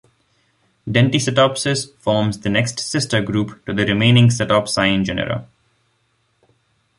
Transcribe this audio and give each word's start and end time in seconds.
"Denticetopsis" 0.89 1.95
forms 1.99 2.39
the 2.39 2.49
next 2.49 2.79
sister 2.79 3.21
group 3.21 3.63
to 3.67 3.73
the 3.75 3.85
remaining 3.85 4.29
cetopsine 4.29 5.05
genera. 5.05 5.47